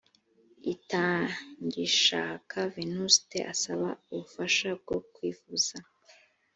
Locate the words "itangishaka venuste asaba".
0.73-3.87